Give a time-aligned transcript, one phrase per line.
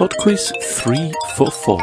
[0.00, 1.78] Podquiz 344.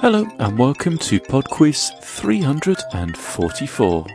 [0.00, 4.06] Hello and welcome to Podquiz 344.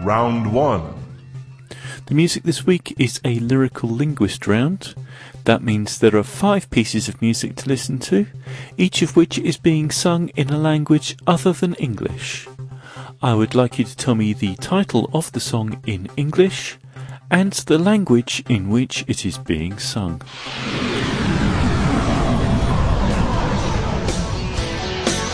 [0.00, 0.94] Round 1.
[2.06, 4.94] The music this week is a lyrical linguist round.
[5.44, 8.26] That means there are five pieces of music to listen to,
[8.76, 12.46] each of which is being sung in a language other than English.
[13.22, 16.78] I would like you to tell me the title of the song in English
[17.30, 20.20] and the language in which it is being sung.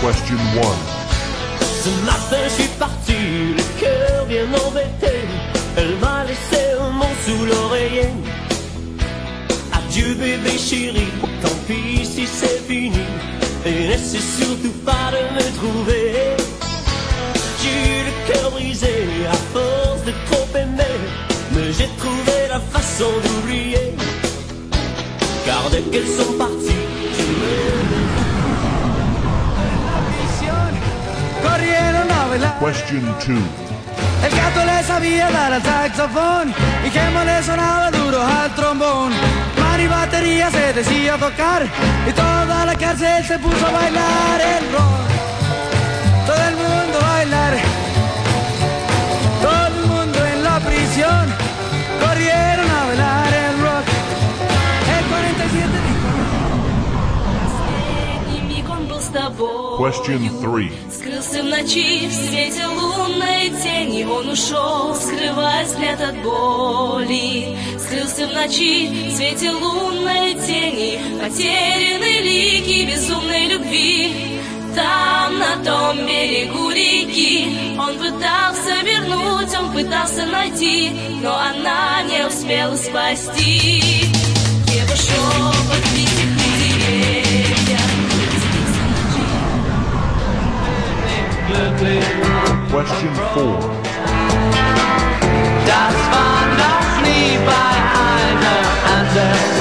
[0.00, 0.98] Question 1.
[1.60, 5.12] Ce matin, je suis parti, le cœur bien embêté.
[5.76, 8.10] Elle m'a laissé un mot sous l'oreiller.
[9.98, 11.08] Adieu bébé chéri,
[11.42, 13.02] tant pis si c'est fini.
[13.66, 16.36] Et n'essaie surtout pas de me trouver.
[17.60, 18.94] J'ai eu le cœur brisé
[19.28, 21.00] à force de trop aimer.
[21.52, 23.94] Mais j'ai trouvé la façon d'oublier.
[25.44, 26.86] Car dès qu'elles sont parties,
[27.18, 27.88] je me.
[32.60, 33.34] Question 2.
[34.24, 36.52] El gato le sabía dar al saxofón
[36.86, 39.12] y Gemma le sonaba duro al trombón.
[39.78, 41.64] Mari batería se decía tocar
[42.08, 45.06] y toda la cárcel se puso a bailar el rock.
[46.26, 47.56] Todo el mundo bailar.
[49.40, 51.47] Todo el mundo en la prisión
[59.28, 60.72] Question 3.
[60.90, 67.54] Скрылся в ночи в свете лунной тени Он ушел, скрывая взгляд от боли.
[67.78, 74.40] Скрылся в ночи в свете лунной тени Потерянный лики безумной любви.
[74.74, 80.90] Там, на том берегу реки Он пытался вернуть, он пытался найти
[81.22, 84.04] Но она не успела спасти.
[84.72, 87.27] Его шепот в листьях
[92.70, 93.58] Question 4.
[95.66, 95.94] Das
[97.02, 97.68] nie bei
[98.92, 99.57] einer.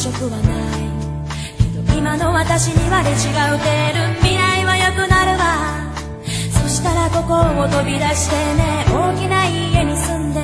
[0.00, 0.80] あなたに職はない
[1.58, 3.68] けど今の私にはで違うて
[3.98, 5.92] る未来は良くなるわ
[6.62, 10.40] そしたらここを飛び出してね大きな家に住んで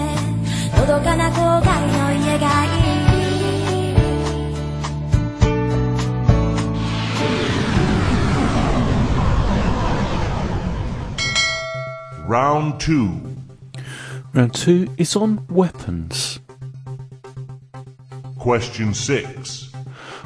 [0.78, 2.96] のどかな郊外の家がいい
[12.28, 13.36] Round 2.
[14.34, 16.40] Round two is on weapons.
[18.46, 19.72] Question 6.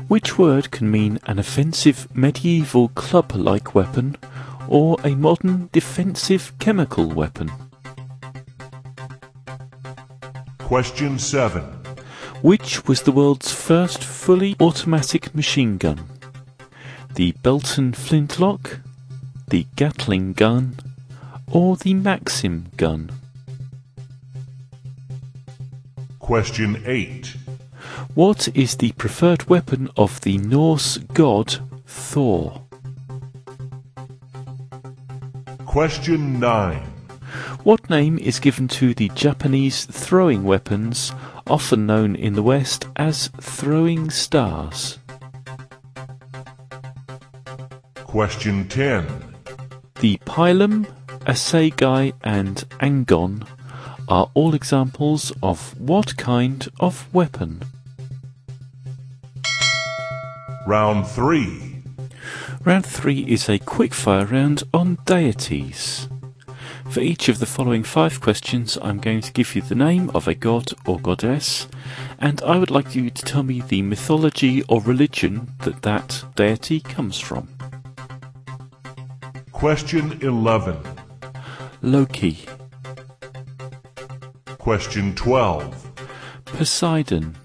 [0.09, 4.19] Which word can mean an offensive medieval club like weapon
[4.69, 7.51] or a modern defensive chemical weapon?
[10.59, 11.63] Question 7.
[12.43, 16.05] Which was the world's first fully automatic machine gun?
[17.15, 18.81] The Belton flintlock,
[19.49, 20.77] the Gatling gun,
[21.51, 23.13] or the Maxim gun?
[26.19, 27.37] Question 8.
[28.15, 32.61] What is the preferred weapon of the Norse god Thor?
[35.65, 36.83] Question 9.
[37.63, 41.13] What name is given to the Japanese throwing weapons,
[41.47, 44.99] often known in the West as throwing stars?
[47.95, 49.07] Question 10.
[50.01, 50.85] The pilum,
[51.27, 53.47] assegai, and angon
[54.09, 57.63] are all examples of what kind of weapon?
[60.67, 61.83] Round 3.
[62.65, 66.07] Round 3 is a quickfire round on deities.
[66.91, 70.29] For each of the following five questions, I'm going to give you the name of
[70.29, 71.67] a god or goddess,
[72.19, 76.81] and I would like you to tell me the mythology or religion that that deity
[76.81, 77.49] comes from.
[79.53, 80.77] Question 11.
[81.81, 82.39] Loki.
[84.59, 85.93] Question 12.
[86.45, 87.37] Poseidon,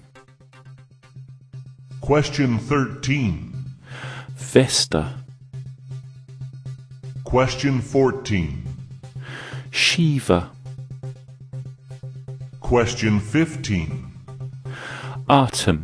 [2.06, 3.52] Question 13.
[4.36, 5.24] Vesta,
[7.24, 8.62] Question 14.
[9.72, 10.52] Shiva,
[12.60, 14.12] Question 15.
[15.28, 15.82] Atum,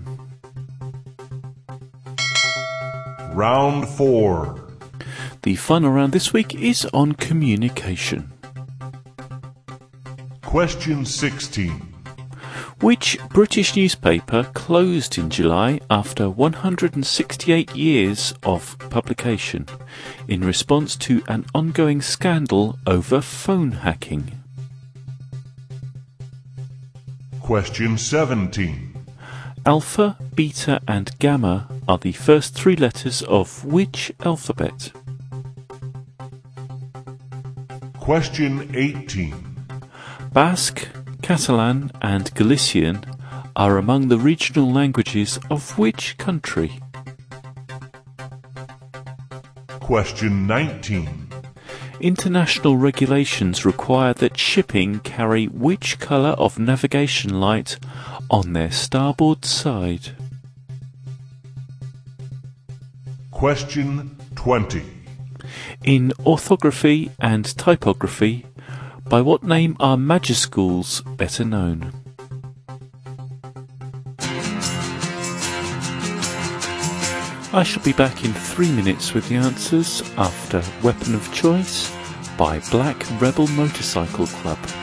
[3.34, 4.68] Round 4.
[5.42, 8.30] The final round this week is on communication.
[10.40, 11.91] Question 16.
[12.82, 19.68] Which British newspaper closed in July after 168 years of publication
[20.26, 24.32] in response to an ongoing scandal over phone hacking?
[27.40, 29.06] Question 17.
[29.64, 34.90] Alpha, beta, and gamma are the first three letters of which alphabet?
[38.00, 39.36] Question 18.
[40.32, 40.88] Basque,
[41.22, 43.04] Catalan, and Galician
[43.54, 46.80] are among the regional languages of which country?
[49.80, 51.28] Question 19.
[52.00, 57.78] International regulations require that shipping carry which colour of navigation light
[58.28, 60.16] on their starboard side?
[63.30, 64.82] Question 20.
[65.84, 68.46] In orthography and typography,
[69.12, 71.92] by what name are majuscules better known?
[77.52, 81.94] I shall be back in three minutes with the answers after Weapon of Choice
[82.38, 84.81] by Black Rebel Motorcycle Club.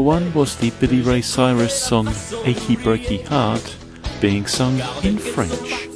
[0.00, 2.08] Number one was the Billy Ray Cyrus song
[2.46, 3.76] Achy Breaky Heart
[4.18, 5.88] being sung in French.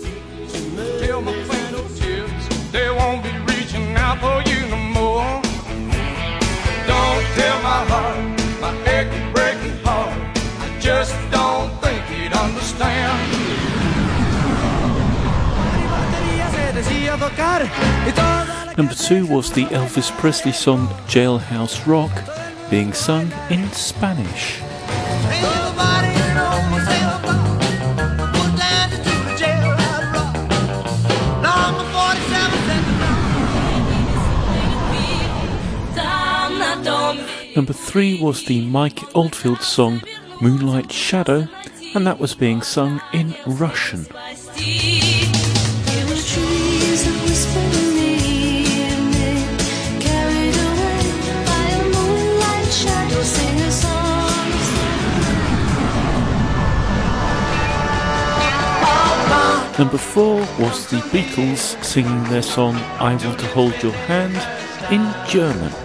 [18.76, 22.33] Number two was the Elvis Presley song Jailhouse Rock
[22.74, 24.60] being sung in Spanish.
[37.54, 40.02] Number three was the Mike Oldfield song
[40.40, 41.46] Moonlight Shadow,
[41.94, 44.04] and that was being sung in Russian.
[59.76, 64.36] Number four was the Beatles singing their song I Want to Hold Your Hand
[64.92, 65.83] in German.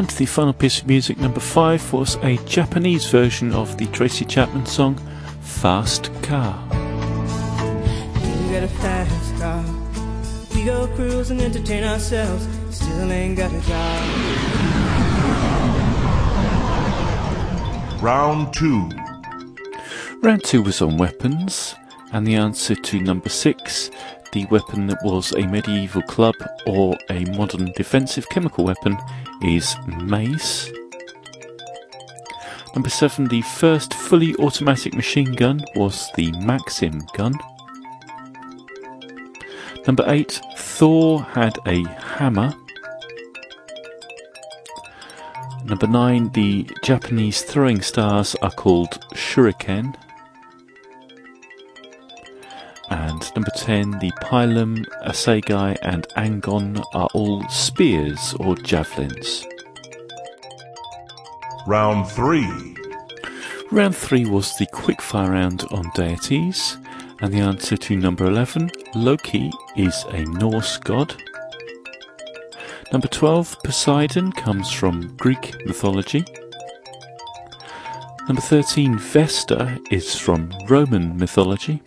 [0.00, 4.24] And the final piece of music, number five, was a Japanese version of the Tracy
[4.24, 4.98] Chapman song
[5.42, 6.58] Fast Car.
[6.72, 9.62] You got a fast car.
[10.54, 12.48] We go cruise and entertain ourselves.
[12.74, 14.02] Still ain't got a job.
[18.02, 18.88] Round 2.
[20.22, 21.74] Round two was on weapons,
[22.10, 23.90] and the answer to number six,
[24.32, 26.34] the weapon that was a medieval club
[26.66, 28.96] or a modern defensive chemical weapon,
[29.42, 30.70] is mace.
[32.74, 37.34] Number seven, the first fully automatic machine gun was the Maxim gun.
[39.86, 42.54] Number eight, Thor had a hammer.
[45.64, 49.94] Number nine, the Japanese throwing stars are called shuriken.
[53.20, 59.46] And number 10, the pilum, assegai, and angon are all spears or javelins.
[61.66, 62.76] Round 3.
[63.72, 66.78] Round 3 was the quickfire round on deities,
[67.20, 71.14] and the answer to number 11, Loki, is a Norse god.
[72.90, 76.24] Number 12, Poseidon, comes from Greek mythology.
[78.26, 81.82] Number 13, Vesta, is from Roman mythology.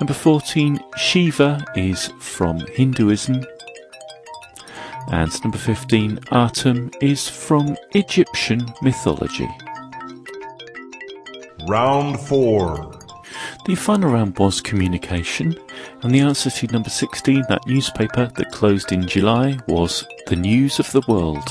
[0.00, 3.44] Number 14, Shiva, is from Hinduism.
[5.10, 9.48] And number 15, Atum, is from Egyptian mythology.
[11.66, 12.98] Round 4.
[13.66, 15.54] The final round was communication,
[16.02, 20.78] and the answer to number 16, that newspaper that closed in July, was The News
[20.78, 21.48] of the World.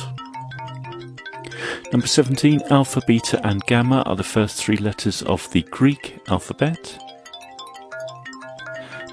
[1.91, 6.97] Number 17, Alpha, Beta, and Gamma are the first three letters of the Greek alphabet.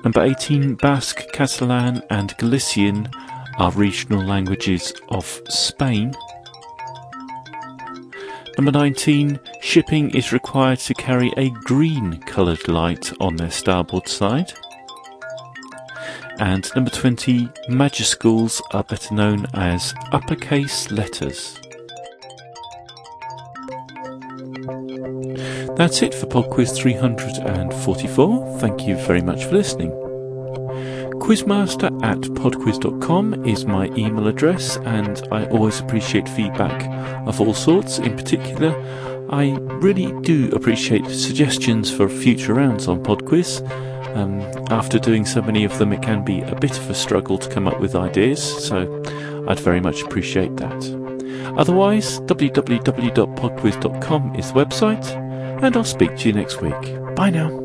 [0.04, 3.08] Number 18, Basque, Catalan, and Galician
[3.56, 6.12] are regional languages of Spain.
[8.58, 14.52] Number 19, shipping is required to carry a green coloured light on their starboard side.
[16.38, 21.58] And number 20, majuscules are better known as uppercase letters.
[25.76, 28.60] That's it for Pod Quiz 344.
[28.60, 29.90] Thank you very much for listening.
[31.18, 36.86] Quizmaster at podquiz.com is my email address, and I always appreciate feedback
[37.26, 37.98] of all sorts.
[37.98, 38.72] In particular,
[39.30, 39.50] I
[39.80, 43.68] really do appreciate suggestions for future rounds on PodQuiz.
[44.14, 47.36] Um, after doing so many of them, it can be a bit of a struggle
[47.38, 49.02] to come up with ideas, so
[49.48, 50.84] I'd very much appreciate that.
[51.56, 55.23] Otherwise, www.podquiz.com is the website,
[55.64, 57.14] and I'll speak to you next week.
[57.16, 57.63] Bye now.